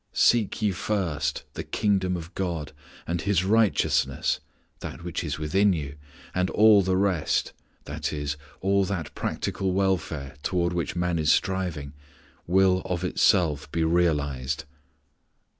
"Seek 0.13 0.63
ye 0.63 0.71
first 0.71 1.43
the 1.53 1.63
Kingdom 1.63 2.17
of 2.17 2.33
God 2.33 2.71
and 3.05 3.21
His 3.21 3.45
righteousness 3.45 4.39
(that 4.79 5.03
which 5.03 5.23
is 5.23 5.37
within 5.37 5.73
you), 5.73 5.93
and 6.33 6.49
all 6.49 6.81
the 6.81 6.97
rest 6.97 7.53
i.e. 7.85 8.27
all 8.61 8.83
that 8.85 9.13
practical 9.13 9.73
welfare 9.73 10.37
toward 10.41 10.73
which 10.73 10.95
man 10.95 11.19
is 11.19 11.31
striving 11.31 11.93
will 12.47 12.81
of 12.85 13.03
itself 13.03 13.71
be 13.71 13.83
realized." 13.83 14.63